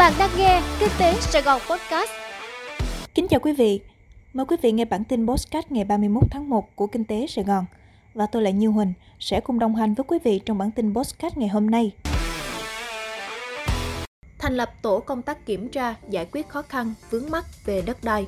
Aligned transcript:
Bạn 0.00 0.12
đang 0.18 0.30
nghe 0.36 0.62
Kinh 0.80 0.88
tế 0.98 1.14
Sài 1.20 1.42
Gòn 1.42 1.60
Podcast. 1.70 2.10
Kính 3.14 3.28
chào 3.28 3.40
quý 3.40 3.52
vị. 3.52 3.80
Mời 4.32 4.46
quý 4.46 4.56
vị 4.62 4.72
nghe 4.72 4.84
bản 4.84 5.04
tin 5.04 5.26
Postcard 5.26 5.66
ngày 5.70 5.84
31 5.84 6.22
tháng 6.30 6.50
1 6.50 6.76
của 6.76 6.86
Kinh 6.86 7.04
tế 7.04 7.26
Sài 7.26 7.44
Gòn. 7.44 7.64
Và 8.14 8.26
tôi 8.26 8.42
là 8.42 8.50
Như 8.50 8.68
Huỳnh 8.68 8.92
sẽ 9.18 9.40
cùng 9.40 9.58
đồng 9.58 9.76
hành 9.76 9.94
với 9.94 10.04
quý 10.08 10.18
vị 10.24 10.40
trong 10.44 10.58
bản 10.58 10.70
tin 10.70 10.94
Postcard 10.94 11.36
ngày 11.36 11.48
hôm 11.48 11.70
nay. 11.70 11.92
Thành 14.38 14.56
lập 14.56 14.70
tổ 14.82 15.00
công 15.00 15.22
tác 15.22 15.46
kiểm 15.46 15.68
tra 15.68 15.94
giải 16.08 16.26
quyết 16.32 16.48
khó 16.48 16.62
khăn 16.62 16.94
vướng 17.10 17.30
mắc 17.30 17.44
về 17.64 17.82
đất 17.82 18.04
đai. 18.04 18.26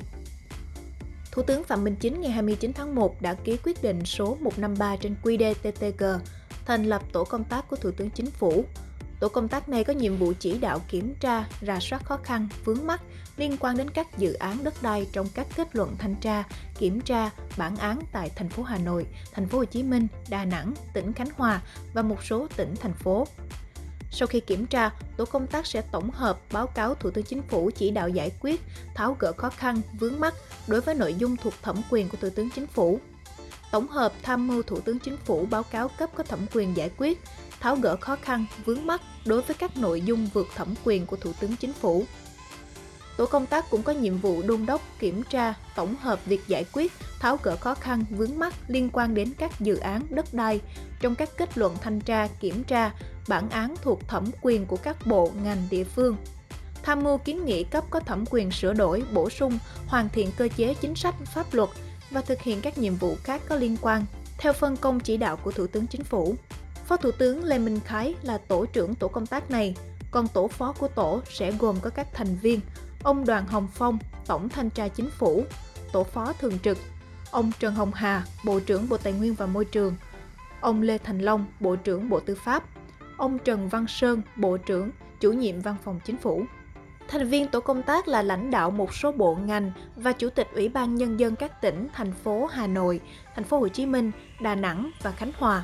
Thủ 1.31 1.41
tướng 1.41 1.63
Phạm 1.63 1.83
Minh 1.83 1.95
Chính 1.99 2.21
ngày 2.21 2.31
29 2.31 2.73
tháng 2.73 2.95
1 2.95 3.21
đã 3.21 3.33
ký 3.33 3.57
quyết 3.63 3.83
định 3.83 4.05
số 4.05 4.37
153 4.41 4.95
trên 4.95 5.15
QĐ-TTG 5.23 6.19
thành 6.65 6.83
lập 6.83 7.01
tổ 7.11 7.23
công 7.23 7.43
tác 7.43 7.69
của 7.69 7.75
Thủ 7.75 7.91
tướng 7.91 8.09
Chính 8.09 8.31
phủ 8.31 8.63
Tổ 9.23 9.29
công 9.29 9.47
tác 9.47 9.69
này 9.69 9.83
có 9.83 9.93
nhiệm 9.93 10.17
vụ 10.17 10.33
chỉ 10.39 10.57
đạo 10.57 10.81
kiểm 10.87 11.15
tra, 11.19 11.45
rà 11.61 11.79
soát 11.79 12.05
khó 12.05 12.17
khăn, 12.23 12.47
vướng 12.65 12.87
mắc 12.87 13.01
liên 13.37 13.57
quan 13.59 13.77
đến 13.77 13.89
các 13.89 14.17
dự 14.17 14.33
án 14.33 14.63
đất 14.63 14.73
đai 14.83 15.07
trong 15.11 15.27
các 15.33 15.47
kết 15.55 15.75
luận 15.75 15.95
thanh 15.99 16.15
tra, 16.15 16.43
kiểm 16.79 17.01
tra, 17.01 17.29
bản 17.57 17.77
án 17.77 17.99
tại 18.11 18.31
thành 18.35 18.49
phố 18.49 18.63
Hà 18.63 18.77
Nội, 18.77 19.05
thành 19.33 19.47
phố 19.47 19.57
Hồ 19.57 19.65
Chí 19.65 19.83
Minh, 19.83 20.07
Đà 20.29 20.45
Nẵng, 20.45 20.73
tỉnh 20.93 21.13
Khánh 21.13 21.29
Hòa 21.35 21.61
và 21.93 22.01
một 22.01 22.23
số 22.23 22.47
tỉnh 22.55 22.75
thành 22.81 22.93
phố. 22.93 23.27
Sau 24.11 24.27
khi 24.27 24.39
kiểm 24.39 24.65
tra, 24.65 24.89
tổ 25.17 25.25
công 25.25 25.47
tác 25.47 25.67
sẽ 25.67 25.81
tổng 25.91 26.09
hợp 26.09 26.39
báo 26.51 26.67
cáo 26.67 26.95
Thủ 26.95 27.11
tướng 27.11 27.25
Chính 27.25 27.41
phủ 27.41 27.69
chỉ 27.75 27.91
đạo 27.91 28.09
giải 28.09 28.31
quyết, 28.41 28.61
tháo 28.95 29.15
gỡ 29.19 29.31
khó 29.37 29.49
khăn, 29.49 29.81
vướng 29.99 30.19
mắc 30.19 30.33
đối 30.67 30.81
với 30.81 30.95
nội 30.95 31.13
dung 31.13 31.37
thuộc 31.37 31.53
thẩm 31.61 31.81
quyền 31.89 32.09
của 32.09 32.17
Thủ 32.21 32.29
tướng 32.35 32.49
Chính 32.49 32.67
phủ. 32.67 32.99
Tổng 33.71 33.87
hợp 33.87 34.13
tham 34.23 34.47
mưu 34.47 34.63
Thủ 34.63 34.79
tướng 34.79 34.99
Chính 34.99 35.17
phủ 35.17 35.45
báo 35.45 35.63
cáo 35.63 35.87
cấp 35.87 36.09
có 36.15 36.23
thẩm 36.23 36.39
quyền 36.53 36.77
giải 36.77 36.91
quyết, 36.97 37.21
tháo 37.63 37.75
gỡ 37.75 37.95
khó 37.95 38.15
khăn, 38.21 38.45
vướng 38.65 38.85
mắc 38.85 39.01
đối 39.25 39.41
với 39.41 39.55
các 39.55 39.77
nội 39.77 40.01
dung 40.01 40.29
vượt 40.33 40.47
thẩm 40.55 40.73
quyền 40.83 41.05
của 41.05 41.15
Thủ 41.15 41.31
tướng 41.39 41.55
Chính 41.55 41.73
phủ. 41.73 42.05
Tổ 43.17 43.25
công 43.25 43.45
tác 43.45 43.69
cũng 43.69 43.83
có 43.83 43.93
nhiệm 43.93 44.17
vụ 44.17 44.41
đôn 44.41 44.65
đốc, 44.65 44.81
kiểm 44.99 45.23
tra, 45.29 45.53
tổng 45.75 45.95
hợp 45.95 46.25
việc 46.25 46.47
giải 46.47 46.65
quyết, 46.73 46.91
tháo 47.19 47.37
gỡ 47.43 47.55
khó 47.55 47.73
khăn, 47.75 48.05
vướng 48.09 48.39
mắc 48.39 48.53
liên 48.67 48.89
quan 48.93 49.13
đến 49.13 49.31
các 49.37 49.59
dự 49.59 49.77
án 49.77 50.01
đất 50.09 50.33
đai 50.33 50.61
trong 50.99 51.15
các 51.15 51.29
kết 51.37 51.57
luận 51.57 51.75
thanh 51.81 52.01
tra, 52.01 52.27
kiểm 52.39 52.63
tra, 52.63 52.91
bản 53.27 53.49
án 53.49 53.75
thuộc 53.81 54.07
thẩm 54.07 54.25
quyền 54.41 54.65
của 54.65 54.77
các 54.77 55.07
bộ, 55.07 55.31
ngành, 55.43 55.67
địa 55.69 55.83
phương. 55.83 56.17
Tham 56.83 57.03
mưu 57.03 57.17
kiến 57.17 57.45
nghị 57.45 57.63
cấp 57.63 57.83
có 57.89 57.99
thẩm 57.99 58.25
quyền 58.29 58.51
sửa 58.51 58.73
đổi, 58.73 59.03
bổ 59.13 59.29
sung, 59.29 59.59
hoàn 59.87 60.09
thiện 60.09 60.31
cơ 60.37 60.47
chế 60.55 60.73
chính 60.73 60.95
sách, 60.95 61.15
pháp 61.33 61.53
luật 61.53 61.69
và 62.11 62.21
thực 62.21 62.41
hiện 62.41 62.61
các 62.61 62.77
nhiệm 62.77 62.95
vụ 62.95 63.15
khác 63.23 63.41
có 63.49 63.55
liên 63.55 63.77
quan 63.81 64.05
theo 64.37 64.53
phân 64.53 64.77
công 64.77 64.99
chỉ 64.99 65.17
đạo 65.17 65.37
của 65.37 65.51
Thủ 65.51 65.67
tướng 65.67 65.87
Chính 65.87 66.03
phủ. 66.03 66.35
Phó 66.85 66.97
Thủ 66.97 67.11
tướng 67.11 67.43
Lê 67.43 67.59
Minh 67.59 67.79
Khái 67.85 68.15
là 68.21 68.37
tổ 68.37 68.65
trưởng 68.65 68.95
tổ 68.95 69.07
công 69.07 69.25
tác 69.25 69.51
này, 69.51 69.75
còn 70.11 70.27
tổ 70.27 70.47
phó 70.47 70.73
của 70.79 70.87
tổ 70.87 71.21
sẽ 71.29 71.51
gồm 71.51 71.75
có 71.81 71.89
các 71.89 72.07
thành 72.13 72.35
viên. 72.35 72.59
Ông 73.03 73.25
Đoàn 73.25 73.47
Hồng 73.47 73.67
Phong, 73.73 73.97
Tổng 74.27 74.49
Thanh 74.49 74.69
tra 74.69 74.87
Chính 74.87 75.09
phủ, 75.09 75.43
Tổ 75.93 76.03
phó 76.03 76.33
Thường 76.33 76.59
trực, 76.59 76.77
ông 77.31 77.51
Trần 77.59 77.75
Hồng 77.75 77.91
Hà, 77.93 78.23
Bộ 78.45 78.59
trưởng 78.59 78.89
Bộ 78.89 78.97
Tài 78.97 79.13
nguyên 79.13 79.33
và 79.33 79.45
Môi 79.45 79.65
trường, 79.65 79.95
ông 80.61 80.81
Lê 80.81 80.97
Thành 80.97 81.19
Long, 81.19 81.45
Bộ 81.59 81.75
trưởng 81.75 82.09
Bộ 82.09 82.19
Tư 82.19 82.35
pháp, 82.35 82.63
ông 83.17 83.39
Trần 83.39 83.69
Văn 83.69 83.85
Sơn, 83.87 84.21
Bộ 84.35 84.57
trưởng, 84.57 84.89
chủ 85.19 85.31
nhiệm 85.31 85.59
Văn 85.59 85.75
phòng 85.83 85.99
Chính 86.05 86.17
phủ. 86.17 86.45
Thành 87.07 87.29
viên 87.29 87.47
tổ 87.47 87.59
công 87.59 87.83
tác 87.83 88.07
là 88.07 88.21
lãnh 88.21 88.51
đạo 88.51 88.71
một 88.71 88.93
số 88.93 89.11
bộ 89.11 89.35
ngành 89.35 89.71
và 89.95 90.11
chủ 90.11 90.29
tịch 90.29 90.47
Ủy 90.53 90.69
ban 90.69 90.95
nhân 90.95 91.19
dân 91.19 91.35
các 91.35 91.61
tỉnh, 91.61 91.87
thành 91.93 92.13
phố 92.13 92.45
Hà 92.45 92.67
Nội, 92.67 92.99
thành 93.35 93.43
phố 93.43 93.59
Hồ 93.59 93.67
Chí 93.67 93.85
Minh, 93.85 94.11
Đà 94.41 94.55
Nẵng 94.55 94.91
và 95.01 95.11
Khánh 95.11 95.31
Hòa. 95.37 95.63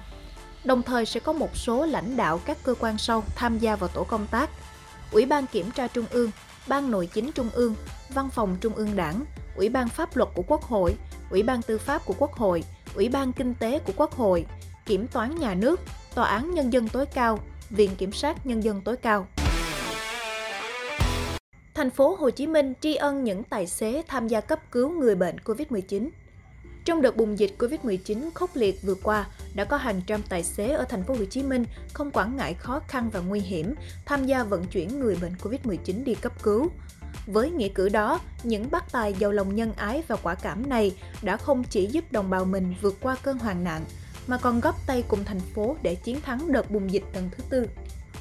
Đồng 0.64 0.84
thời 0.84 1.06
sẽ 1.06 1.20
có 1.20 1.34
một 1.34 1.58
số 1.58 1.86
lãnh 1.86 2.18
đạo 2.18 2.42
các 2.46 2.58
cơ 2.64 2.74
quan 2.80 2.98
sau 2.98 3.24
tham 3.36 3.60
gia 3.60 3.76
vào 3.76 3.88
tổ 3.88 4.04
công 4.04 4.28
tác. 4.32 4.50
Ủy 5.12 5.26
ban 5.26 5.48
Kiểm 5.48 5.72
tra 5.72 5.88
Trung 5.88 6.06
ương, 6.12 6.32
Ban 6.68 6.92
Nội 6.92 7.10
chính 7.14 7.32
Trung 7.32 7.50
ương, 7.54 7.76
Văn 8.10 8.30
phòng 8.30 8.58
Trung 8.62 8.74
ương 8.74 8.96
Đảng, 8.96 9.26
Ủy 9.56 9.70
ban 9.70 9.90
Pháp 9.90 10.18
luật 10.18 10.30
của 10.36 10.44
Quốc 10.48 10.64
hội, 10.64 10.96
Ủy 11.30 11.44
ban 11.44 11.62
Tư 11.62 11.78
pháp 11.78 12.06
của 12.06 12.14
Quốc 12.18 12.34
hội, 12.34 12.64
Ủy 12.96 13.10
ban 13.10 13.34
Kinh 13.34 13.54
tế 13.54 13.80
của 13.80 13.94
Quốc 13.96 14.12
hội, 14.12 14.46
Kiểm 14.86 15.08
toán 15.08 15.40
Nhà 15.40 15.54
nước, 15.54 15.80
Tòa 16.16 16.28
án 16.28 16.54
Nhân 16.54 16.74
dân 16.74 16.90
tối 16.90 17.06
cao, 17.06 17.40
Viện 17.70 17.96
Kiểm 17.98 18.12
sát 18.12 18.46
Nhân 18.46 18.64
dân 18.64 18.82
tối 18.82 18.98
cao. 18.98 19.28
Thành 21.74 21.90
phố 21.90 22.16
Hồ 22.16 22.30
Chí 22.30 22.48
Minh 22.48 22.74
tri 22.82 22.96
ân 22.96 23.24
những 23.24 23.44
tài 23.44 23.68
xế 23.68 24.04
tham 24.08 24.28
gia 24.28 24.42
cấp 24.42 24.60
cứu 24.72 24.90
người 24.90 25.16
bệnh 25.16 25.36
COVID-19. 25.38 26.10
Trong 26.86 27.02
đợt 27.02 27.16
bùng 27.16 27.40
dịch 27.40 27.52
Covid-19 27.60 28.30
khốc 28.34 28.56
liệt 28.56 28.82
vừa 28.84 28.96
qua, 29.04 29.28
đã 29.60 29.66
có 29.66 29.78
hàng 29.78 30.02
trăm 30.08 30.22
tài 30.30 30.44
xế 30.44 30.72
ở 30.72 30.86
thành 30.90 31.04
phố 31.04 31.14
Hồ 31.14 31.26
Chí 31.26 31.44
Minh 31.44 31.66
không 31.94 32.12
quản 32.14 32.36
ngại 32.36 32.54
khó 32.54 32.80
khăn 32.88 33.10
và 33.10 33.20
nguy 33.20 33.40
hiểm 33.40 33.76
tham 34.06 34.26
gia 34.26 34.44
vận 34.44 34.66
chuyển 34.66 35.00
người 35.00 35.18
bệnh 35.22 35.34
Covid-19 35.44 36.04
đi 36.04 36.16
cấp 36.16 36.44
cứu. 36.44 36.70
Với 37.28 37.52
nghĩa 37.52 37.68
cử 37.68 37.90
đó, 37.90 38.20
những 38.44 38.72
bác 38.72 38.92
tài 38.92 39.14
giàu 39.14 39.32
lòng 39.32 39.56
nhân 39.56 39.74
ái 39.74 40.04
và 40.08 40.16
quả 40.16 40.36
cảm 40.36 40.70
này 40.70 40.96
đã 41.22 41.38
không 41.38 41.64
chỉ 41.64 41.86
giúp 41.86 42.12
đồng 42.12 42.30
bào 42.30 42.46
mình 42.46 42.76
vượt 42.82 42.98
qua 43.02 43.16
cơn 43.24 43.40
hoàn 43.40 43.64
nạn, 43.64 43.86
mà 44.28 44.38
còn 44.38 44.60
góp 44.60 44.88
tay 44.88 45.04
cùng 45.08 45.26
thành 45.26 45.40
phố 45.40 45.76
để 45.82 45.96
chiến 45.96 46.22
thắng 46.22 46.52
đợt 46.52 46.72
bùng 46.72 46.92
dịch 46.92 47.04
lần 47.14 47.30
thứ 47.38 47.44
tư. 47.50 47.66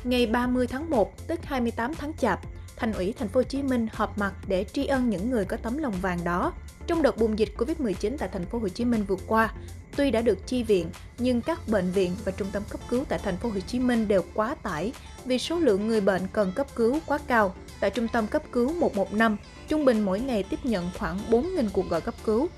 Ngày 0.04 0.26
30 0.26 0.66
tháng 0.66 0.90
1, 0.90 1.26
tức 1.26 1.40
28 1.44 1.94
tháng 1.94 2.12
Chạp, 2.18 2.40
Thành 2.76 2.92
ủy 2.92 3.14
Thành 3.18 3.28
phố 3.28 3.40
Hồ 3.40 3.44
Chí 3.44 3.62
Minh 3.62 3.86
họp 3.92 4.18
mặt 4.18 4.32
để 4.46 4.64
tri 4.72 4.86
ân 4.86 5.10
những 5.10 5.30
người 5.30 5.44
có 5.44 5.56
tấm 5.56 5.78
lòng 5.78 5.94
vàng 6.00 6.18
đó. 6.24 6.52
Trong 6.86 7.02
đợt 7.02 7.16
bùng 7.16 7.38
dịch 7.38 7.48
Covid-19 7.56 8.16
tại 8.18 8.28
thành 8.32 8.44
phố 8.44 8.58
Hồ 8.58 8.68
Chí 8.68 8.84
Minh 8.84 9.04
vừa 9.04 9.16
qua, 9.26 9.52
tuy 9.98 10.10
đã 10.10 10.22
được 10.22 10.46
chi 10.46 10.62
viện, 10.62 10.90
nhưng 11.18 11.40
các 11.40 11.68
bệnh 11.68 11.90
viện 11.90 12.16
và 12.24 12.32
trung 12.32 12.48
tâm 12.52 12.62
cấp 12.70 12.80
cứu 12.88 13.04
tại 13.08 13.18
thành 13.18 13.36
phố 13.36 13.48
Hồ 13.48 13.60
Chí 13.66 13.78
Minh 13.78 14.08
đều 14.08 14.22
quá 14.34 14.54
tải 14.62 14.92
vì 15.24 15.38
số 15.38 15.58
lượng 15.58 15.88
người 15.88 16.00
bệnh 16.00 16.22
cần 16.32 16.52
cấp 16.54 16.66
cứu 16.74 16.98
quá 17.06 17.18
cao. 17.26 17.54
Tại 17.80 17.90
trung 17.90 18.08
tâm 18.08 18.26
cấp 18.26 18.42
cứu 18.52 18.74
115, 18.80 19.36
trung 19.68 19.84
bình 19.84 20.00
mỗi 20.00 20.20
ngày 20.20 20.42
tiếp 20.42 20.58
nhận 20.64 20.90
khoảng 20.98 21.18
4.000 21.30 21.68
cuộc 21.72 21.88
gọi 21.88 22.00
cấp 22.00 22.14
cứu, 22.24 22.48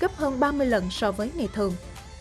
gấp 0.00 0.16
hơn 0.16 0.40
30 0.40 0.66
lần 0.66 0.90
so 0.90 1.12
với 1.12 1.30
ngày 1.34 1.48
thường. 1.54 1.72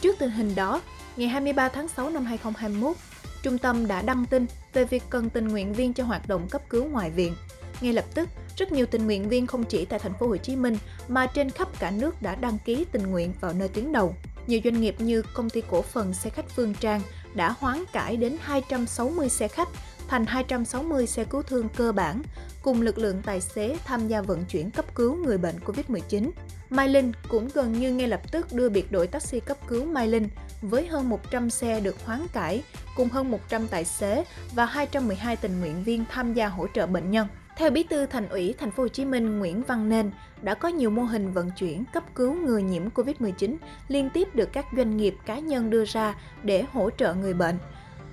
Trước 0.02 0.16
tình 0.20 0.32
hình 0.32 0.56
đó, 0.56 0.82
ngày 1.18 1.28
23 1.28 1.70
tháng 1.70 1.88
6 1.88 2.10
năm 2.10 2.26
2021, 2.26 2.98
trung 3.44 3.58
tâm 3.58 3.88
đã 3.88 4.02
đăng 4.02 4.26
tin 4.26 4.46
về 4.74 4.84
việc 4.84 5.04
cần 5.10 5.30
tình 5.30 5.48
nguyện 5.48 5.74
viên 5.74 5.94
cho 5.94 6.04
hoạt 6.04 6.28
động 6.28 6.48
cấp 6.50 6.62
cứu 6.70 6.86
ngoại 6.86 7.10
viện. 7.10 7.36
Ngay 7.82 7.94
lập 7.94 8.06
tức, 8.14 8.30
rất 8.58 8.72
nhiều 8.72 8.86
tình 8.86 9.06
nguyện 9.06 9.30
viên 9.30 9.48
không 9.48 9.64
chỉ 9.64 9.86
tại 9.86 10.00
thành 10.00 10.14
phố 10.20 10.28
Hồ 10.28 10.38
Chí 10.38 10.56
Minh 10.56 10.78
mà 11.08 11.28
trên 11.28 11.50
khắp 11.50 11.80
cả 11.80 11.92
nước 11.92 12.22
đã 12.22 12.36
đăng 12.36 12.58
ký 12.66 12.86
tình 12.92 13.12
nguyện 13.12 13.34
vào 13.42 13.54
nơi 13.54 13.68
tuyến 13.68 13.92
đầu. 13.92 14.16
Nhiều 14.50 14.60
doanh 14.64 14.82
nghiệp 14.82 14.96
như 15.00 15.22
công 15.34 15.50
ty 15.50 15.62
cổ 15.70 15.82
phần 15.82 16.14
xe 16.14 16.30
khách 16.30 16.50
Phương 16.50 16.74
Trang 16.74 17.02
đã 17.34 17.56
hoán 17.60 17.84
cải 17.94 18.18
đến 18.18 18.38
260 18.42 19.30
xe 19.30 19.48
khách 19.48 19.70
thành 20.08 20.26
260 20.26 21.08
xe 21.08 21.24
cứu 21.24 21.42
thương 21.42 21.70
cơ 21.76 21.92
bản, 21.92 22.22
cùng 22.62 22.82
lực 22.82 22.98
lượng 22.98 23.22
tài 23.26 23.42
xế 23.42 23.78
tham 23.86 24.08
gia 24.08 24.22
vận 24.22 24.46
chuyển 24.46 24.72
cấp 24.72 24.96
cứu 24.96 25.16
người 25.16 25.38
bệnh 25.38 25.56
COVID-19. 25.66 26.30
Mai 26.70 26.90
Linh 26.90 27.12
cũng 27.28 27.50
gần 27.54 27.74
như 27.74 27.94
ngay 27.94 28.08
lập 28.08 28.32
tức 28.32 28.54
đưa 28.54 28.70
biệt 28.70 28.92
đội 28.92 29.08
taxi 29.08 29.40
cấp 29.40 29.58
cứu 29.68 29.86
Mai 29.86 30.08
Linh 30.08 30.30
với 30.62 30.88
hơn 30.88 31.10
100 31.10 31.50
xe 31.50 31.80
được 31.80 32.06
hoán 32.06 32.28
cải, 32.34 32.64
cùng 32.96 33.10
hơn 33.10 33.32
100 33.32 33.68
tài 33.68 33.86
xế 33.86 34.24
và 34.56 34.66
212 34.66 35.36
tình 35.36 35.60
nguyện 35.60 35.84
viên 35.84 36.06
tham 36.12 36.34
gia 36.34 36.48
hỗ 36.48 36.68
trợ 36.74 36.88
bệnh 36.88 37.12
nhân. 37.12 37.28
Theo 37.60 37.72
Bí 37.72 37.84
thư 37.84 38.06
Thành 38.06 38.30
ủy 38.30 38.56
Thành 38.58 38.72
phố 38.72 38.84
Hồ 38.84 38.88
Chí 38.88 39.06
Minh 39.06 39.40
Nguyễn 39.40 39.64
Văn 39.64 39.90
Nên, 39.90 40.12
đã 40.42 40.54
có 40.54 40.68
nhiều 40.68 40.90
mô 40.90 41.04
hình 41.04 41.34
vận 41.34 41.52
chuyển 41.58 41.84
cấp 41.94 42.04
cứu 42.16 42.34
người 42.34 42.64
nhiễm 42.64 42.90
COVID-19 42.90 43.56
liên 43.88 44.10
tiếp 44.10 44.36
được 44.36 44.50
các 44.54 44.66
doanh 44.78 44.98
nghiệp 44.98 45.16
cá 45.26 45.40
nhân 45.40 45.70
đưa 45.70 45.86
ra 45.86 46.16
để 46.44 46.66
hỗ 46.74 46.90
trợ 46.90 47.14
người 47.14 47.34
bệnh. 47.34 47.58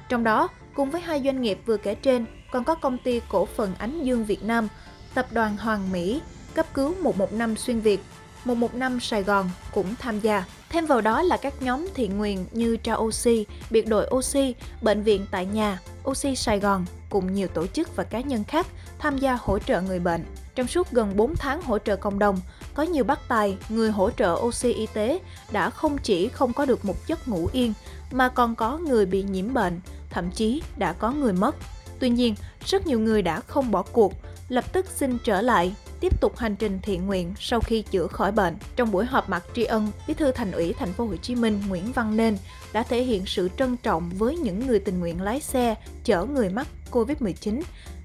Trong 0.08 0.24
đó, 0.24 0.48
cùng 0.74 0.90
với 0.90 1.00
hai 1.00 1.22
doanh 1.24 1.42
nghiệp 1.42 1.58
vừa 1.66 1.76
kể 1.76 1.94
trên, 1.94 2.26
còn 2.52 2.64
có 2.64 2.74
công 2.74 2.98
ty 2.98 3.20
cổ 3.28 3.46
phần 3.46 3.74
Ánh 3.78 4.02
Dương 4.02 4.24
Việt 4.24 4.44
Nam, 4.44 4.68
tập 5.14 5.26
đoàn 5.32 5.56
Hoàng 5.56 5.92
Mỹ, 5.92 6.22
cấp 6.54 6.66
cứu 6.74 6.94
115 7.02 7.56
xuyên 7.56 7.80
Việt, 7.80 8.00
115 8.44 9.00
Sài 9.00 9.22
Gòn 9.22 9.50
cũng 9.72 9.94
tham 9.98 10.20
gia. 10.20 10.44
Thêm 10.68 10.86
vào 10.86 11.00
đó 11.00 11.22
là 11.22 11.36
các 11.36 11.62
nhóm 11.62 11.86
thiện 11.94 12.18
nguyện 12.18 12.46
như 12.52 12.76
trao 12.76 13.00
oxy, 13.02 13.46
biệt 13.70 13.88
đội 13.88 14.06
oxy, 14.14 14.54
bệnh 14.82 15.02
viện 15.02 15.26
tại 15.30 15.46
nhà, 15.46 15.78
oxy 16.10 16.36
Sài 16.36 16.60
Gòn 16.60 16.84
cùng 17.10 17.34
nhiều 17.34 17.48
tổ 17.48 17.66
chức 17.66 17.96
và 17.96 18.04
cá 18.04 18.20
nhân 18.20 18.44
khác 18.44 18.66
tham 18.98 19.18
gia 19.18 19.38
hỗ 19.41 19.58
trợ 19.58 19.80
người 19.80 19.98
bệnh. 19.98 20.24
Trong 20.54 20.66
suốt 20.66 20.91
gần 20.91 21.16
4 21.16 21.36
tháng 21.36 21.62
hỗ 21.62 21.78
trợ 21.78 21.97
cộng 21.97 22.18
đồng, 22.18 22.41
có 22.74 22.82
nhiều 22.82 23.04
bác 23.04 23.28
tài, 23.28 23.56
người 23.68 23.91
hỗ 23.91 24.10
trợ 24.10 24.32
oxy 24.41 24.72
y 24.72 24.86
tế 24.86 25.18
đã 25.53 25.70
không 25.70 25.98
chỉ 25.98 26.28
không 26.28 26.53
có 26.53 26.64
được 26.64 26.84
một 26.84 27.06
giấc 27.06 27.28
ngủ 27.28 27.48
yên, 27.53 27.72
mà 28.10 28.28
còn 28.28 28.54
có 28.54 28.78
người 28.78 29.06
bị 29.06 29.22
nhiễm 29.22 29.54
bệnh, 29.54 29.80
thậm 30.10 30.30
chí 30.30 30.62
đã 30.76 30.92
có 30.92 31.10
người 31.10 31.32
mất. 31.32 31.56
Tuy 31.98 32.09
nhiên, 32.10 32.34
rất 32.64 32.86
nhiều 32.86 33.00
người 33.00 33.22
đã 33.22 33.41
không 33.41 33.70
bỏ 33.70 33.82
cuộc, 33.82 34.12
lập 34.48 34.72
tức 34.72 34.87
xin 34.87 35.19
trở 35.25 35.43
lại 35.43 35.75
tiếp 36.01 36.21
tục 36.21 36.37
hành 36.37 36.57
trình 36.57 36.78
thiện 36.83 37.07
nguyện 37.07 37.34
sau 37.39 37.60
khi 37.60 37.83
chữa 37.83 38.07
khỏi 38.07 38.33
bệnh. 38.33 38.57
Trong 38.77 38.91
buổi 38.91 39.04
họp 39.04 39.28
mặt 39.28 39.45
tri 39.54 39.65
ân, 39.65 39.91
Bí 40.09 40.15
thư 40.15 40.33
Thành 40.33 40.53
ủy 40.53 40.72
Thành 40.72 40.93
phố 40.93 41.04
Hồ 41.04 41.16
Chí 41.16 41.34
Minh 41.34 41.63
Nguyễn 41.69 41.93
Văn 41.93 42.16
Nên 42.16 42.37
đã 42.72 42.83
thể 42.83 43.03
hiện 43.03 43.27
sự 43.27 43.48
trân 43.59 43.77
trọng 43.77 44.10
với 44.10 44.37
những 44.37 44.66
người 44.66 44.81
tình 44.81 45.01
nguyện 45.01 45.22
lái 45.22 45.41
xe 45.41 45.75
chở 46.04 46.25
người 46.25 46.48
mắc 46.48 46.66
COVID-19, 46.91 47.63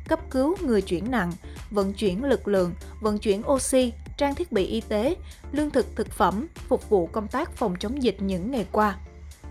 cấp 0.07 0.19
cứu 0.29 0.55
người 0.61 0.81
chuyển 0.81 1.11
nặng, 1.11 1.31
vận 1.69 1.93
chuyển 1.93 2.23
lực 2.23 2.47
lượng, 2.47 2.73
vận 3.01 3.17
chuyển 3.17 3.41
oxy, 3.47 3.93
trang 4.17 4.35
thiết 4.35 4.51
bị 4.51 4.65
y 4.65 4.81
tế, 4.81 5.15
lương 5.51 5.69
thực 5.69 5.95
thực 5.95 6.11
phẩm 6.11 6.47
phục 6.67 6.89
vụ 6.89 7.07
công 7.07 7.27
tác 7.27 7.51
phòng 7.51 7.75
chống 7.79 8.03
dịch 8.03 8.21
những 8.21 8.51
ngày 8.51 8.65
qua. 8.71 8.97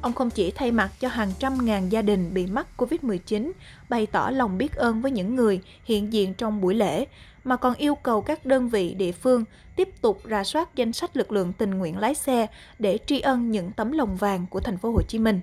Ông 0.03 0.13
không 0.13 0.31
chỉ 0.31 0.51
thay 0.51 0.73
mặt 0.73 0.91
cho 1.01 1.09
hàng 1.09 1.31
trăm 1.39 1.65
ngàn 1.65 1.93
gia 1.93 2.03
đình 2.03 2.35
bị 2.35 2.47
mắc 2.47 2.67
Covid-19, 2.77 3.53
bày 3.89 4.07
tỏ 4.07 4.31
lòng 4.31 4.59
biết 4.59 4.75
ơn 4.75 5.01
với 5.01 5.11
những 5.11 5.37
người 5.37 5.61
hiện 5.85 6.13
diện 6.13 6.35
trong 6.35 6.61
buổi 6.61 6.75
lễ, 6.75 7.07
mà 7.45 7.57
còn 7.57 7.75
yêu 7.75 7.95
cầu 7.95 8.23
các 8.23 8.47
đơn 8.47 8.69
vị 8.69 8.95
địa 8.95 9.13
phương 9.13 9.45
tiếp 9.77 9.89
tục 10.01 10.21
rà 10.31 10.45
soát 10.45 10.75
danh 10.75 10.93
sách 10.93 11.17
lực 11.17 11.33
lượng 11.33 11.53
tình 11.53 11.71
nguyện 11.71 11.99
lái 11.99 12.15
xe 12.15 12.47
để 12.79 12.99
tri 13.07 13.21
ân 13.21 13.51
những 13.51 13.73
tấm 13.73 13.93
lòng 13.93 14.17
vàng 14.17 14.47
của 14.51 14.61
thành 14.61 14.79
phố 14.79 14.91
Hồ 14.91 15.03
Chí 15.03 15.19
Minh. 15.19 15.41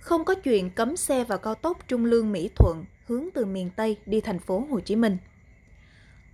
Không 0.00 0.24
có 0.24 0.34
chuyện 0.34 0.70
cấm 0.70 0.96
xe 0.96 1.24
vào 1.24 1.38
cao 1.38 1.54
tốc 1.54 1.78
Trung 1.88 2.04
Lương 2.04 2.32
Mỹ 2.32 2.50
Thuận 2.56 2.84
hướng 3.06 3.28
từ 3.34 3.44
miền 3.44 3.70
Tây 3.76 3.96
đi 4.06 4.20
thành 4.20 4.38
phố 4.38 4.66
Hồ 4.70 4.80
Chí 4.80 4.96
Minh. 4.96 5.16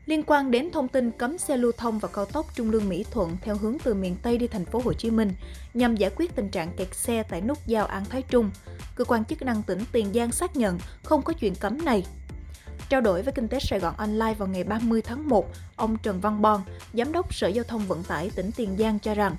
Liên 0.07 0.23
quan 0.27 0.51
đến 0.51 0.71
thông 0.71 0.89
tin 0.89 1.11
cấm 1.11 1.39
xe 1.39 1.57
lưu 1.57 1.73
thông 1.73 1.99
vào 1.99 2.11
cao 2.15 2.25
tốc 2.25 2.47
Trung 2.55 2.71
Lương 2.71 2.89
Mỹ 2.89 3.05
Thuận 3.11 3.37
theo 3.43 3.57
hướng 3.57 3.77
từ 3.85 3.95
miền 3.95 4.17
Tây 4.23 4.39
đi 4.39 4.47
thành 4.47 4.65
phố 4.65 4.81
Hồ 4.85 4.93
Chí 4.93 5.11
Minh 5.11 5.33
nhằm 5.75 5.97
giải 5.97 6.11
quyết 6.17 6.37
tình 6.37 6.49
trạng 6.49 6.73
kẹt 6.77 6.95
xe 6.95 7.23
tại 7.23 7.41
nút 7.41 7.59
giao 7.67 7.87
An 7.87 8.05
Thái 8.05 8.23
Trung, 8.23 8.51
cơ 8.95 9.05
quan 9.05 9.25
chức 9.25 9.43
năng 9.43 9.63
tỉnh 9.63 9.79
Tiền 9.93 10.13
Giang 10.15 10.33
xác 10.33 10.57
nhận 10.57 10.79
không 11.03 11.23
có 11.23 11.33
chuyện 11.33 11.55
cấm 11.55 11.85
này. 11.85 12.07
Trao 12.89 13.01
đổi 13.01 13.23
với 13.23 13.33
Kinh 13.33 13.49
tế 13.49 13.61
Sài 13.61 13.81
Gòn 13.81 13.97
Online 13.97 14.35
vào 14.35 14.49
ngày 14.49 14.65
30 14.65 15.03
tháng 15.03 15.29
1, 15.29 15.51
ông 15.77 15.97
Trần 16.03 16.21
Văn 16.21 16.43
Bon, 16.43 16.61
Giám 16.95 17.13
đốc 17.13 17.35
Sở 17.35 17.49
Giao 17.49 17.65
thông 17.65 17.87
Vận 17.87 18.03
tải 18.03 18.31
tỉnh 18.37 18.51
Tiền 18.57 18.77
Giang 18.79 18.99
cho 18.99 19.15
rằng 19.15 19.37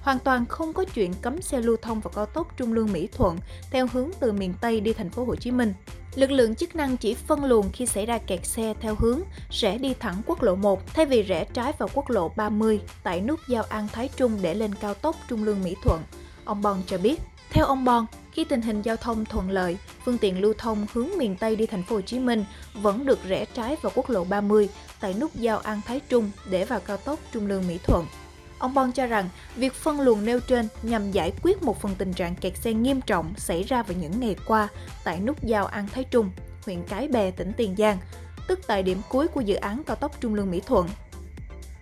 hoàn 0.00 0.18
toàn 0.18 0.46
không 0.46 0.72
có 0.72 0.84
chuyện 0.84 1.14
cấm 1.22 1.42
xe 1.42 1.60
lưu 1.60 1.76
thông 1.76 2.00
vào 2.00 2.12
cao 2.14 2.26
tốc 2.26 2.56
Trung 2.56 2.72
Lương 2.72 2.92
Mỹ 2.92 3.08
Thuận 3.12 3.38
theo 3.70 3.86
hướng 3.92 4.10
từ 4.20 4.32
miền 4.32 4.54
Tây 4.60 4.80
đi 4.80 4.92
thành 4.92 5.10
phố 5.10 5.24
Hồ 5.24 5.36
Chí 5.36 5.50
Minh. 5.50 5.74
Lực 6.14 6.30
lượng 6.30 6.54
chức 6.54 6.76
năng 6.76 6.96
chỉ 6.96 7.14
phân 7.14 7.44
luồng 7.44 7.70
khi 7.72 7.86
xảy 7.86 8.06
ra 8.06 8.18
kẹt 8.18 8.46
xe 8.46 8.74
theo 8.80 8.94
hướng 8.98 9.20
sẽ 9.50 9.78
đi 9.78 9.94
thẳng 10.00 10.22
quốc 10.26 10.42
lộ 10.42 10.54
1 10.54 10.94
thay 10.94 11.06
vì 11.06 11.22
rẽ 11.22 11.44
trái 11.44 11.72
vào 11.78 11.88
quốc 11.94 12.10
lộ 12.10 12.28
30 12.28 12.80
tại 13.02 13.20
nút 13.20 13.40
giao 13.48 13.62
An 13.62 13.88
Thái 13.92 14.08
Trung 14.16 14.38
để 14.42 14.54
lên 14.54 14.74
cao 14.74 14.94
tốc 14.94 15.16
Trung 15.28 15.44
Lương 15.44 15.62
Mỹ 15.62 15.76
Thuận. 15.84 16.02
Ông 16.44 16.62
Bon 16.62 16.82
cho 16.86 16.98
biết, 16.98 17.20
theo 17.50 17.66
ông 17.66 17.84
Bon, 17.84 18.06
khi 18.32 18.44
tình 18.44 18.62
hình 18.62 18.82
giao 18.82 18.96
thông 18.96 19.24
thuận 19.24 19.50
lợi, 19.50 19.76
phương 20.04 20.18
tiện 20.18 20.40
lưu 20.40 20.54
thông 20.58 20.86
hướng 20.92 21.08
miền 21.18 21.36
Tây 21.36 21.56
đi 21.56 21.66
thành 21.66 21.82
phố 21.82 21.94
Hồ 21.96 22.00
Chí 22.00 22.18
Minh 22.18 22.44
vẫn 22.74 23.06
được 23.06 23.18
rẽ 23.28 23.44
trái 23.44 23.76
vào 23.82 23.92
quốc 23.94 24.10
lộ 24.10 24.24
30 24.24 24.68
tại 25.00 25.14
nút 25.20 25.34
giao 25.34 25.58
An 25.58 25.80
Thái 25.86 26.00
Trung 26.08 26.30
để 26.50 26.64
vào 26.64 26.80
cao 26.80 26.96
tốc 26.96 27.18
Trung 27.32 27.46
Lương 27.46 27.66
Mỹ 27.68 27.78
Thuận. 27.84 28.06
Ông 28.62 28.74
Bon 28.74 28.92
cho 28.92 29.06
rằng 29.06 29.28
việc 29.56 29.72
phân 29.72 30.00
luồng 30.00 30.24
nêu 30.24 30.40
trên 30.40 30.68
nhằm 30.82 31.10
giải 31.10 31.32
quyết 31.42 31.62
một 31.62 31.80
phần 31.80 31.94
tình 31.98 32.12
trạng 32.12 32.34
kẹt 32.34 32.56
xe 32.56 32.72
nghiêm 32.72 33.00
trọng 33.00 33.34
xảy 33.36 33.62
ra 33.62 33.82
vào 33.82 33.96
những 34.00 34.20
ngày 34.20 34.36
qua 34.46 34.68
tại 35.04 35.20
nút 35.20 35.42
giao 35.42 35.66
An 35.66 35.88
Thái 35.92 36.04
Trung, 36.04 36.30
huyện 36.66 36.82
Cái 36.88 37.08
Bè, 37.08 37.30
tỉnh 37.30 37.52
Tiền 37.56 37.74
Giang, 37.78 37.98
tức 38.48 38.60
tại 38.66 38.82
điểm 38.82 39.00
cuối 39.08 39.28
của 39.28 39.40
dự 39.40 39.54
án 39.54 39.82
cao 39.86 39.96
tốc 39.96 40.12
Trung 40.20 40.34
Lương 40.34 40.50
Mỹ 40.50 40.60
Thuận. 40.66 40.88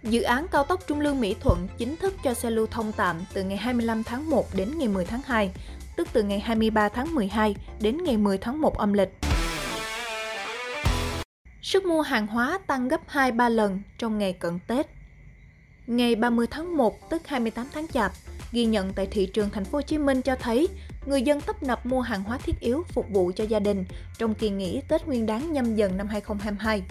Dự 0.02 0.22
án 0.22 0.46
cao 0.48 0.64
tốc 0.64 0.80
Trung 0.86 1.00
Lương 1.00 1.20
Mỹ 1.20 1.34
Thuận 1.40 1.68
chính 1.78 1.96
thức 1.96 2.14
cho 2.24 2.34
xe 2.34 2.50
lưu 2.50 2.66
thông 2.66 2.92
tạm 2.92 3.16
từ 3.34 3.42
ngày 3.42 3.56
25 3.56 4.02
tháng 4.04 4.30
1 4.30 4.46
đến 4.54 4.78
ngày 4.78 4.88
10 4.88 5.04
tháng 5.04 5.22
2, 5.26 5.50
tức 5.96 6.08
từ 6.12 6.22
ngày 6.22 6.40
23 6.40 6.88
tháng 6.88 7.14
12 7.14 7.56
đến 7.80 8.04
ngày 8.04 8.16
10 8.16 8.38
tháng 8.38 8.60
1 8.60 8.78
âm 8.78 8.92
lịch. 8.92 9.10
Sức 11.62 11.84
mua 11.84 12.02
hàng 12.02 12.26
hóa 12.26 12.58
tăng 12.66 12.88
gấp 12.88 13.00
2-3 13.08 13.50
lần 13.50 13.82
trong 13.98 14.18
ngày 14.18 14.32
cận 14.32 14.58
Tết. 14.66 14.99
Ngày 15.86 16.16
30 16.16 16.46
tháng 16.50 16.76
1 16.76 17.10
tức 17.10 17.26
28 17.26 17.66
tháng 17.72 17.86
Chạp, 17.88 18.12
ghi 18.52 18.64
nhận 18.64 18.92
tại 18.92 19.06
thị 19.10 19.26
trường 19.26 19.50
thành 19.50 19.64
phố 19.64 19.78
Hồ 19.78 19.82
Chí 19.82 19.98
Minh 19.98 20.22
cho 20.22 20.36
thấy 20.36 20.68
người 21.06 21.22
dân 21.22 21.40
tấp 21.40 21.62
nập 21.62 21.86
mua 21.86 22.00
hàng 22.00 22.22
hóa 22.22 22.38
thiết 22.38 22.60
yếu 22.60 22.84
phục 22.88 23.06
vụ 23.10 23.32
cho 23.36 23.44
gia 23.44 23.58
đình 23.58 23.84
trong 24.18 24.34
kỳ 24.34 24.50
nghỉ 24.50 24.80
Tết 24.88 25.06
Nguyên 25.06 25.26
đán 25.26 25.52
nhâm 25.52 25.74
dần 25.76 25.96
năm 25.96 26.08
2022. 26.08 26.82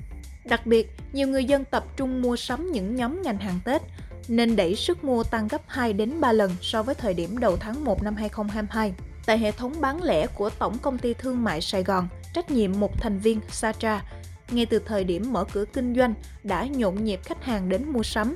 Đặc 0.45 0.65
biệt, 0.65 0.91
nhiều 1.13 1.27
người 1.27 1.45
dân 1.45 1.65
tập 1.65 1.85
trung 1.97 2.21
mua 2.21 2.35
sắm 2.35 2.71
những 2.71 2.95
nhóm 2.95 3.21
ngành 3.21 3.37
hàng 3.37 3.59
Tết 3.65 3.81
nên 4.27 4.55
đẩy 4.55 4.75
sức 4.75 5.03
mua 5.03 5.23
tăng 5.23 5.47
gấp 5.47 5.61
2 5.67 5.93
đến 5.93 6.21
3 6.21 6.31
lần 6.31 6.51
so 6.61 6.83
với 6.83 6.95
thời 6.95 7.13
điểm 7.13 7.37
đầu 7.37 7.57
tháng 7.57 7.85
1 7.85 8.03
năm 8.03 8.15
2022. 8.15 8.93
Tại 9.25 9.37
hệ 9.37 9.51
thống 9.51 9.73
bán 9.81 10.03
lẻ 10.03 10.27
của 10.27 10.49
Tổng 10.49 10.77
công 10.77 10.97
ty 10.97 11.13
Thương 11.13 11.43
mại 11.43 11.61
Sài 11.61 11.83
Gòn, 11.83 12.07
trách 12.33 12.51
nhiệm 12.51 12.79
một 12.79 13.01
thành 13.01 13.19
viên 13.19 13.39
Satra, 13.49 14.03
ngay 14.51 14.65
từ 14.65 14.79
thời 14.79 15.03
điểm 15.03 15.33
mở 15.33 15.45
cửa 15.53 15.65
kinh 15.65 15.95
doanh 15.95 16.13
đã 16.43 16.65
nhộn 16.65 17.03
nhịp 17.03 17.19
khách 17.23 17.43
hàng 17.43 17.69
đến 17.69 17.89
mua 17.91 18.03
sắm. 18.03 18.35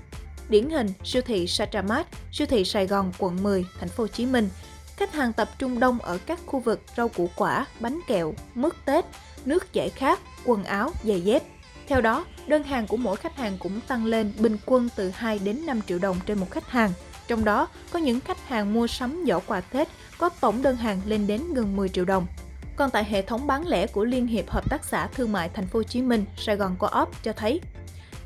Điển 0.49 0.69
hình, 0.69 0.87
siêu 1.03 1.21
thị 1.21 1.47
Satramat, 1.47 2.07
siêu 2.31 2.47
thị 2.47 2.63
Sài 2.65 2.87
Gòn 2.87 3.11
quận 3.17 3.43
10, 3.43 3.65
thành 3.79 3.89
phố 3.89 4.03
Hồ 4.03 4.07
Chí 4.07 4.25
Minh. 4.25 4.49
Khách 4.95 5.13
hàng 5.13 5.33
tập 5.33 5.49
trung 5.59 5.79
đông 5.79 5.99
ở 5.99 6.17
các 6.25 6.39
khu 6.45 6.59
vực 6.59 6.81
rau 6.97 7.09
củ 7.09 7.29
quả, 7.35 7.65
bánh 7.79 7.99
kẹo, 8.07 8.33
mứt 8.55 8.73
Tết, 8.85 9.05
nước 9.45 9.73
giải 9.73 9.89
khát, 9.89 10.19
quần 10.45 10.63
áo, 10.63 10.91
giày 11.03 11.21
dép. 11.21 11.43
Theo 11.87 12.01
đó, 12.01 12.25
đơn 12.47 12.63
hàng 12.63 12.87
của 12.87 12.97
mỗi 12.97 13.15
khách 13.15 13.35
hàng 13.35 13.57
cũng 13.59 13.81
tăng 13.87 14.05
lên 14.05 14.33
bình 14.39 14.57
quân 14.65 14.89
từ 14.95 15.09
2 15.09 15.39
đến 15.39 15.65
5 15.65 15.81
triệu 15.87 15.99
đồng 15.99 16.17
trên 16.25 16.39
một 16.39 16.51
khách 16.51 16.69
hàng. 16.69 16.91
Trong 17.27 17.45
đó, 17.45 17.67
có 17.91 17.99
những 17.99 18.19
khách 18.19 18.47
hàng 18.47 18.73
mua 18.73 18.87
sắm 18.87 19.23
giỏ 19.27 19.39
quà 19.39 19.61
Tết 19.61 19.87
có 20.17 20.29
tổng 20.29 20.61
đơn 20.61 20.75
hàng 20.75 21.01
lên 21.05 21.27
đến 21.27 21.53
gần 21.53 21.75
10 21.75 21.89
triệu 21.89 22.05
đồng. 22.05 22.27
Còn 22.75 22.89
tại 22.89 23.03
hệ 23.03 23.21
thống 23.21 23.47
bán 23.47 23.67
lẻ 23.67 23.87
của 23.87 24.03
Liên 24.05 24.27
hiệp 24.27 24.49
Hợp 24.49 24.69
tác 24.69 24.85
xã 24.85 25.07
Thương 25.07 25.31
mại 25.31 25.49
Thành 25.49 25.67
phố 25.67 25.79
Hồ 25.79 25.83
Chí 25.83 26.01
Minh, 26.01 26.25
Sài 26.37 26.55
Gòn 26.55 26.75
Co-op 26.79 27.23
cho 27.23 27.33
thấy 27.33 27.61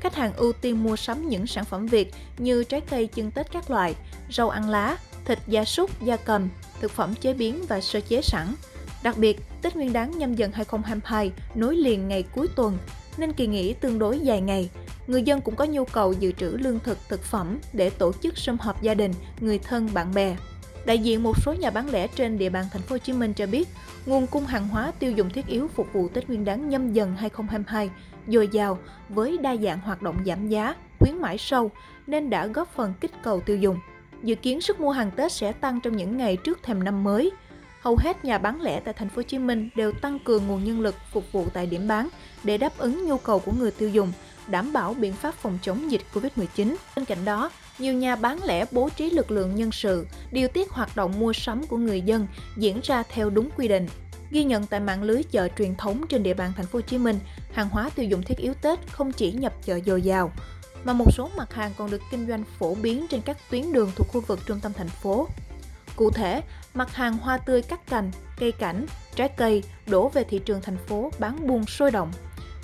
khách 0.00 0.14
hàng 0.14 0.32
ưu 0.36 0.52
tiên 0.52 0.82
mua 0.82 0.96
sắm 0.96 1.28
những 1.28 1.46
sản 1.46 1.64
phẩm 1.64 1.86
Việt 1.86 2.14
như 2.38 2.64
trái 2.64 2.80
cây 2.80 3.06
chân 3.06 3.30
Tết 3.30 3.52
các 3.52 3.70
loại, 3.70 3.94
rau 4.30 4.48
ăn 4.50 4.70
lá, 4.70 4.98
thịt 5.24 5.38
gia 5.46 5.64
súc, 5.64 6.02
gia 6.02 6.16
cầm, 6.16 6.48
thực 6.80 6.90
phẩm 6.90 7.14
chế 7.14 7.34
biến 7.34 7.64
và 7.68 7.80
sơ 7.80 8.00
chế 8.00 8.22
sẵn. 8.22 8.54
Đặc 9.02 9.18
biệt, 9.18 9.40
Tết 9.62 9.76
Nguyên 9.76 9.92
đán 9.92 10.18
nhâm 10.18 10.34
dần 10.34 10.52
2022 10.52 11.32
nối 11.54 11.76
liền 11.76 12.08
ngày 12.08 12.22
cuối 12.22 12.48
tuần, 12.56 12.78
nên 13.16 13.32
kỳ 13.32 13.46
nghỉ 13.46 13.72
tương 13.72 13.98
đối 13.98 14.18
dài 14.18 14.40
ngày. 14.40 14.70
Người 15.06 15.22
dân 15.22 15.40
cũng 15.40 15.56
có 15.56 15.64
nhu 15.64 15.84
cầu 15.84 16.12
dự 16.12 16.32
trữ 16.32 16.50
lương 16.50 16.80
thực, 16.80 16.98
thực 17.08 17.22
phẩm 17.22 17.58
để 17.72 17.90
tổ 17.90 18.12
chức 18.22 18.38
sum 18.38 18.56
họp 18.60 18.82
gia 18.82 18.94
đình, 18.94 19.12
người 19.40 19.58
thân, 19.58 19.88
bạn 19.94 20.14
bè. 20.14 20.36
Đại 20.84 20.98
diện 20.98 21.22
một 21.22 21.36
số 21.42 21.52
nhà 21.52 21.70
bán 21.70 21.90
lẻ 21.90 22.06
trên 22.06 22.38
địa 22.38 22.48
bàn 22.48 22.64
thành 22.72 22.82
phố 22.82 22.94
Hồ 22.94 22.98
Chí 22.98 23.12
Minh 23.12 23.32
cho 23.34 23.46
biết, 23.46 23.68
nguồn 24.06 24.26
cung 24.26 24.46
hàng 24.46 24.68
hóa 24.68 24.92
tiêu 24.98 25.12
dùng 25.12 25.30
thiết 25.30 25.46
yếu 25.46 25.68
phục 25.68 25.92
vụ 25.92 26.08
Tết 26.08 26.28
Nguyên 26.28 26.44
đán 26.44 26.68
nhâm 26.68 26.92
dần 26.92 27.16
2022 27.16 27.90
dồi 28.26 28.48
dào 28.48 28.78
với 29.08 29.38
đa 29.38 29.56
dạng 29.56 29.80
hoạt 29.80 30.02
động 30.02 30.16
giảm 30.26 30.48
giá, 30.48 30.74
khuyến 30.98 31.16
mãi 31.20 31.38
sâu 31.38 31.70
nên 32.06 32.30
đã 32.30 32.46
góp 32.46 32.74
phần 32.74 32.94
kích 33.00 33.10
cầu 33.22 33.40
tiêu 33.40 33.56
dùng. 33.56 33.78
Dự 34.22 34.34
kiến 34.34 34.60
sức 34.60 34.80
mua 34.80 34.90
hàng 34.90 35.10
Tết 35.10 35.32
sẽ 35.32 35.52
tăng 35.52 35.80
trong 35.80 35.96
những 35.96 36.16
ngày 36.16 36.36
trước 36.36 36.62
thềm 36.62 36.84
năm 36.84 37.04
mới. 37.04 37.30
Hầu 37.80 37.96
hết 38.00 38.24
nhà 38.24 38.38
bán 38.38 38.62
lẻ 38.62 38.80
tại 38.80 38.94
thành 38.94 39.08
phố 39.08 39.16
Hồ 39.16 39.22
Chí 39.22 39.38
Minh 39.38 39.68
đều 39.76 39.92
tăng 39.92 40.18
cường 40.18 40.46
nguồn 40.46 40.64
nhân 40.64 40.80
lực 40.80 40.94
phục 41.12 41.32
vụ 41.32 41.46
tại 41.52 41.66
điểm 41.66 41.88
bán 41.88 42.08
để 42.44 42.58
đáp 42.58 42.78
ứng 42.78 43.06
nhu 43.06 43.18
cầu 43.18 43.38
của 43.38 43.52
người 43.58 43.70
tiêu 43.70 43.88
dùng, 43.88 44.12
đảm 44.46 44.72
bảo 44.72 44.94
biện 44.94 45.12
pháp 45.12 45.34
phòng 45.34 45.58
chống 45.62 45.90
dịch 45.90 46.02
Covid-19. 46.14 46.76
Bên 46.96 47.04
cạnh 47.04 47.24
đó, 47.24 47.50
nhiều 47.78 47.94
nhà 47.94 48.16
bán 48.16 48.44
lẻ 48.44 48.64
bố 48.70 48.88
trí 48.96 49.10
lực 49.10 49.30
lượng 49.30 49.54
nhân 49.56 49.72
sự, 49.72 50.06
điều 50.32 50.48
tiết 50.48 50.70
hoạt 50.70 50.96
động 50.96 51.20
mua 51.20 51.32
sắm 51.32 51.66
của 51.66 51.76
người 51.76 52.00
dân 52.00 52.26
diễn 52.56 52.80
ra 52.82 53.02
theo 53.02 53.30
đúng 53.30 53.50
quy 53.56 53.68
định. 53.68 53.88
Ghi 54.30 54.44
nhận 54.44 54.66
tại 54.66 54.80
mạng 54.80 55.02
lưới 55.02 55.22
chợ 55.22 55.48
truyền 55.58 55.76
thống 55.76 56.04
trên 56.08 56.22
địa 56.22 56.34
bàn 56.34 56.52
thành 56.56 56.66
phố 56.66 56.76
Hồ 56.76 56.80
Chí 56.80 56.98
Minh, 56.98 57.18
hàng 57.52 57.68
hóa 57.68 57.90
tiêu 57.94 58.06
dùng 58.06 58.22
thiết 58.22 58.38
yếu 58.38 58.54
Tết 58.54 58.78
không 58.92 59.12
chỉ 59.12 59.32
nhập 59.32 59.52
chợ 59.64 59.80
dồi 59.86 60.02
dào, 60.02 60.32
mà 60.84 60.92
một 60.92 61.12
số 61.12 61.30
mặt 61.36 61.54
hàng 61.54 61.72
còn 61.76 61.90
được 61.90 62.02
kinh 62.10 62.26
doanh 62.26 62.44
phổ 62.58 62.74
biến 62.74 63.06
trên 63.10 63.20
các 63.22 63.36
tuyến 63.50 63.72
đường 63.72 63.90
thuộc 63.96 64.08
khu 64.08 64.20
vực 64.20 64.38
trung 64.46 64.60
tâm 64.60 64.72
thành 64.72 64.88
phố. 64.88 65.28
Cụ 65.96 66.10
thể, 66.10 66.42
mặt 66.74 66.94
hàng 66.94 67.18
hoa 67.18 67.38
tươi 67.38 67.62
cắt 67.62 67.86
cành, 67.86 68.10
cây 68.38 68.52
cảnh, 68.52 68.86
trái 69.14 69.28
cây 69.28 69.62
đổ 69.86 70.08
về 70.08 70.24
thị 70.24 70.40
trường 70.44 70.60
thành 70.62 70.76
phố 70.86 71.10
bán 71.18 71.46
buôn 71.46 71.66
sôi 71.66 71.90
động. 71.90 72.12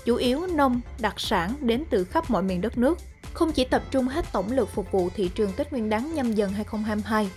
Chủ 0.05 0.17
yếu 0.17 0.47
nông, 0.47 0.81
đặc 1.01 1.21
sản 1.21 1.55
đến 1.61 1.85
từ 1.91 2.05
khắp 2.05 2.31
mọi 2.31 2.43
miền 2.43 2.61
đất 2.61 2.79
nước. 2.79 2.99
Không 3.33 3.53
chỉ 3.53 3.65
tập 3.65 3.83
trung 3.91 4.09
hết 4.09 4.25
tổng 4.33 4.53
lực 4.53 4.69
phục 4.75 4.93
vụ 4.93 5.11
thị 5.15 5.31
trường 5.35 5.53
Tết 5.53 5.73
Nguyên 5.73 5.89
đán 5.89 6.15
nhâm 6.15 6.33
dần 6.33 6.53
2022, 6.53 7.29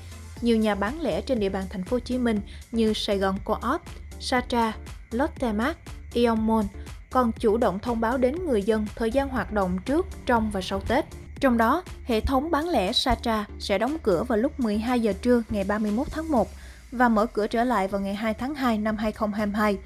nhiều 0.42 0.58
nhà 0.58 0.76
bán 0.76 1.02
lẻ 1.02 1.22
trên 1.22 1.40
địa 1.40 1.50
bàn 1.50 1.64
thành 1.70 1.84
phố 1.84 1.96
Hồ 1.96 2.00
Chí 2.00 2.18
Minh 2.18 2.42
như 2.72 2.94
Sài 2.94 3.18
Gòn 3.18 3.38
Co-op, 3.46 3.82
Satra, 4.20 4.74
Lotte 5.12 5.52
Mart, 5.52 5.78
Aeon 6.16 6.36
Mall 6.36 6.68
còn 7.10 7.32
chủ 7.32 7.58
động 7.58 7.80
thông 7.80 8.00
báo 8.00 8.18
đến 8.18 8.46
người 8.46 8.64
dân 8.64 8.86
thời 8.96 9.12
gian 9.12 9.30
hoạt 9.30 9.54
động 9.54 9.78
trước, 9.86 10.06
trong 10.26 10.52
và 10.52 10.62
sau 10.62 10.80
Tết. 10.80 11.06
Trong 11.40 11.58
đó, 11.58 11.84
hệ 12.06 12.22
thống 12.22 12.52
bán 12.52 12.70
lẻ 12.70 12.94
Satra 12.94 13.46
sẽ 13.60 13.78
đóng 13.78 13.98
cửa 14.04 14.24
vào 14.24 14.38
lúc 14.38 14.60
12 14.60 15.00
giờ 15.00 15.14
trưa 15.22 15.44
ngày 15.50 15.64
31 15.64 16.08
tháng 16.12 16.32
1 16.32 16.50
và 16.92 17.10
mở 17.10 17.26
cửa 17.26 17.48
trở 17.48 17.64
lại 17.64 17.88
vào 17.88 18.02
ngày 18.02 18.16
2 18.16 18.34
tháng 18.34 18.56
2 18.56 18.78
năm 18.78 18.98
2022, 18.98 19.78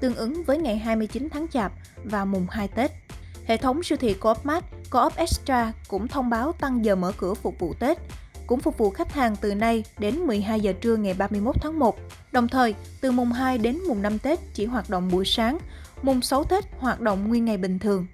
tương 0.00 0.14
ứng 0.14 0.44
với 0.44 0.58
ngày 0.58 0.78
29 0.78 1.28
tháng 1.30 1.48
Chạp 1.48 1.72
và 2.04 2.24
mùng 2.24 2.46
2 2.50 2.68
Tết. 2.68 2.90
Hệ 3.46 3.56
thống 3.56 3.82
siêu 3.82 3.98
thị 4.00 4.14
Co-op 4.14 4.46
Mart, 4.46 4.64
Co-op 4.90 5.16
Extra 5.16 5.72
cũng 5.88 6.08
thông 6.08 6.30
báo 6.30 6.52
tăng 6.52 6.84
giờ 6.84 6.96
mở 6.96 7.12
cửa 7.16 7.34
phục 7.34 7.58
vụ 7.58 7.74
Tết, 7.74 7.98
cũng 8.46 8.60
phục 8.60 8.78
vụ 8.78 8.90
khách 8.90 9.12
hàng 9.12 9.36
từ 9.40 9.54
nay 9.54 9.84
đến 9.98 10.16
12 10.16 10.60
giờ 10.60 10.72
trưa 10.80 10.96
ngày 10.96 11.14
31 11.14 11.56
tháng 11.60 11.78
1. 11.78 11.98
Đồng 12.32 12.48
thời, 12.48 12.74
từ 13.00 13.10
mùng 13.10 13.32
2 13.32 13.58
đến 13.58 13.78
mùng 13.88 14.02
5 14.02 14.18
Tết 14.18 14.38
chỉ 14.54 14.66
hoạt 14.66 14.90
động 14.90 15.08
buổi 15.12 15.24
sáng, 15.24 15.58
mùng 16.02 16.22
6 16.22 16.44
Tết 16.44 16.64
hoạt 16.78 17.00
động 17.00 17.28
nguyên 17.28 17.44
ngày 17.44 17.56
bình 17.56 17.78
thường. 17.78 18.06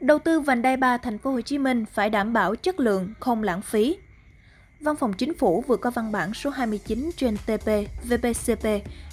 Đầu 0.00 0.18
tư 0.18 0.40
vành 0.40 0.62
đai 0.62 0.76
3 0.76 0.96
thành 0.96 1.18
phố 1.18 1.30
Hồ 1.30 1.40
Chí 1.40 1.58
Minh 1.58 1.84
phải 1.92 2.10
đảm 2.10 2.32
bảo 2.32 2.56
chất 2.56 2.80
lượng, 2.80 3.14
không 3.20 3.42
lãng 3.42 3.62
phí. 3.62 3.96
Văn 4.84 4.96
phòng 4.96 5.12
Chính 5.12 5.34
phủ 5.34 5.64
vừa 5.66 5.76
có 5.76 5.90
văn 5.90 6.12
bản 6.12 6.34
số 6.34 6.50
29 6.50 7.10
trên 7.16 7.36
TP 7.36 7.68
VPCP 8.04 8.64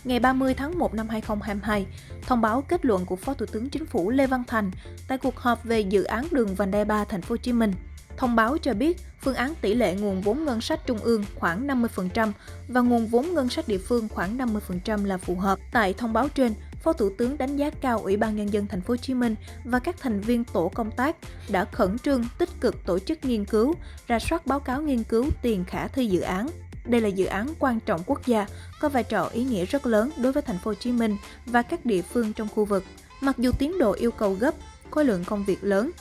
ngày 0.04 0.20
30 0.20 0.54
tháng 0.54 0.80
1 0.80 0.94
năm 0.94 1.10
2022 1.10 1.86
thông 2.22 2.42
báo 2.42 2.62
kết 2.62 2.86
luận 2.86 3.06
của 3.06 3.16
Phó 3.16 3.34
Thủ 3.34 3.46
tướng 3.46 3.70
Chính 3.70 3.86
phủ 3.86 4.10
Lê 4.10 4.28
Văn 4.28 4.44
Thành 4.48 4.72
tại 5.08 5.18
cuộc 5.18 5.38
họp 5.38 5.64
về 5.64 5.80
dự 5.80 6.04
án 6.04 6.28
đường 6.32 6.56
vành 6.56 6.72
đai 6.72 6.86
3 6.86 7.06
thành 7.06 7.22
phố 7.22 7.34
Hồ 7.34 7.38
Chí 7.38 7.54
Minh 7.54 7.74
Thông 8.18 8.36
báo 8.36 8.58
cho 8.58 8.74
biết 8.74 8.98
phương 9.22 9.36
án 9.36 9.54
tỷ 9.62 9.74
lệ 9.74 9.96
nguồn 9.96 10.22
vốn 10.22 10.46
ngân 10.46 10.62
sách 10.62 10.80
trung 10.86 10.98
ương 10.98 11.26
khoảng 11.36 11.68
50% 11.68 12.32
và 12.68 12.82
nguồn 12.82 13.08
vốn 13.08 13.34
ngân 13.34 13.50
sách 13.50 13.68
địa 13.68 13.78
phương 13.78 14.10
khoảng 14.10 14.38
50% 14.38 15.06
là 15.06 15.18
phù 15.18 15.36
hợp. 15.36 15.60
Tại 15.72 15.94
thông 15.94 16.14
báo 16.14 16.28
trên, 16.30 16.54
Phó 16.84 16.94
Thủ 16.94 17.10
tướng 17.18 17.38
đánh 17.38 17.58
giá 17.58 17.70
cao 17.70 18.00
Ủy 18.00 18.18
ban 18.18 18.36
nhân 18.36 18.54
dân 18.54 18.68
thành 18.68 18.82
phố 18.82 18.92
Hồ 18.92 18.98
Chí 18.98 19.14
Minh 19.14 19.36
và 19.64 19.80
các 19.80 19.96
thành 20.00 20.22
viên 20.22 20.44
tổ 20.44 20.72
công 20.76 20.92
tác 20.92 21.16
đã 21.50 21.66
khẩn 21.66 22.00
trương 22.00 22.24
tích 22.38 22.50
cực 22.62 22.86
tổ 22.86 23.00
chức 23.00 23.26
nghiên 23.26 23.46
cứu, 23.46 23.74
ra 24.08 24.20
soát 24.20 24.46
báo 24.46 24.60
cáo 24.60 24.82
nghiên 24.82 25.04
cứu 25.04 25.26
tiền 25.42 25.64
khả 25.68 25.88
thi 25.88 26.06
dự 26.06 26.22
án. 26.22 26.48
Đây 26.86 27.02
là 27.02 27.08
dự 27.08 27.26
án 27.26 27.48
quan 27.60 27.80
trọng 27.80 28.02
quốc 28.06 28.26
gia, 28.26 28.46
có 28.80 28.90
vai 28.90 29.04
trò 29.04 29.26
ý 29.26 29.44
nghĩa 29.44 29.66
rất 29.66 29.86
lớn 29.86 30.10
đối 30.18 30.32
với 30.32 30.42
thành 30.42 30.58
phố 30.58 30.72
Hồ 30.72 30.76
Chí 30.76 30.92
Minh 30.92 31.18
và 31.46 31.62
các 31.62 31.86
địa 31.86 32.02
phương 32.02 32.34
trong 32.34 32.48
khu 32.56 32.66
vực. 32.66 32.84
Mặc 33.22 33.38
dù 33.38 33.52
tiến 33.52 33.80
độ 33.80 33.92
yêu 33.92 34.12
cầu 34.12 34.34
gấp, 34.34 34.56
khối 34.92 35.06
lượng 35.06 35.24
công 35.26 35.46
việc 35.46 35.64
lớn, 35.64 35.92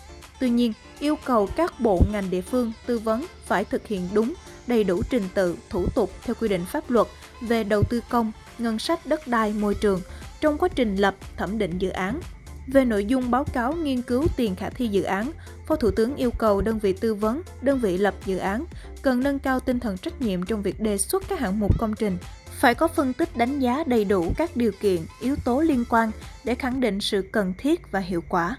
tuy 0.41 0.51
nhiên 0.51 0.73
yêu 0.99 1.17
cầu 1.25 1.49
các 1.57 1.81
bộ 1.81 2.03
ngành 2.13 2.31
địa 2.31 2.41
phương 2.41 2.73
tư 2.87 2.99
vấn 2.99 3.27
phải 3.47 3.65
thực 3.65 3.87
hiện 3.87 4.09
đúng, 4.13 4.35
đầy 4.67 4.85
đủ 4.85 5.03
trình 5.11 5.29
tự, 5.35 5.57
thủ 5.71 5.87
tục 5.95 6.11
theo 6.25 6.35
quy 6.41 6.49
định 6.49 6.65
pháp 6.65 6.91
luật 6.91 7.07
về 7.41 7.65
đầu 7.65 7.83
tư 7.83 8.01
công, 8.09 8.33
ngân 8.59 8.79
sách 8.79 9.07
đất 9.07 9.27
đai, 9.27 9.53
môi 9.53 9.75
trường 9.75 10.01
trong 10.41 10.59
quá 10.59 10.69
trình 10.75 10.97
lập, 10.97 11.17
thẩm 11.37 11.59
định 11.59 11.79
dự 11.79 11.89
án. 11.91 12.21
Về 12.67 12.85
nội 12.85 13.05
dung 13.05 13.31
báo 13.31 13.45
cáo 13.45 13.73
nghiên 13.73 14.03
cứu 14.03 14.25
tiền 14.37 14.57
khả 14.57 14.71
thi 14.71 14.87
dự 14.89 15.03
án, 15.03 15.33
Phó 15.67 15.77
Thủ 15.77 15.91
tướng 15.91 16.17
yêu 16.17 16.31
cầu 16.31 16.61
đơn 16.61 16.79
vị 16.79 16.93
tư 16.93 17.15
vấn, 17.15 17.43
đơn 17.63 17.79
vị 17.79 17.99
lập 17.99 18.15
dự 18.27 18.37
án 18.37 18.65
cần 19.03 19.21
nâng 19.21 19.39
cao 19.39 19.61
tinh 19.61 19.81
thần 19.81 19.97
trách 19.99 20.21
nhiệm 20.21 20.43
trong 20.43 20.63
việc 20.63 20.81
đề 20.81 20.99
xuất 20.99 21.23
các 21.29 21.41
hạng 21.41 21.61
mục 21.61 21.79
công 21.79 21.95
trình, 21.99 22.19
phải 22.47 22.75
có 22.75 22.89
phân 22.89 23.13
tích 23.13 23.37
đánh 23.37 23.59
giá 23.61 23.85
đầy 23.87 24.05
đủ 24.05 24.33
các 24.37 24.57
điều 24.57 24.73
kiện, 24.81 25.01
yếu 25.21 25.37
tố 25.45 25.61
liên 25.61 25.85
quan 25.91 26.11
để 26.45 26.55
khẳng 26.55 26.81
định 26.81 27.01
sự 27.01 27.29
cần 27.33 27.55
thiết 27.59 27.93
và 27.93 28.01
hiệu 28.01 28.23
quả. 28.29 28.57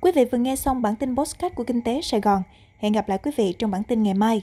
Quý 0.00 0.12
vị 0.14 0.24
vừa 0.32 0.38
nghe 0.38 0.56
xong 0.56 0.82
bản 0.82 0.96
tin 0.96 1.16
podcast 1.16 1.54
của 1.54 1.64
Kinh 1.64 1.82
tế 1.82 2.00
Sài 2.02 2.20
Gòn. 2.20 2.42
Hẹn 2.78 2.92
gặp 2.92 3.08
lại 3.08 3.18
quý 3.22 3.30
vị 3.36 3.54
trong 3.58 3.70
bản 3.70 3.82
tin 3.82 4.02
ngày 4.02 4.14
mai. 4.14 4.42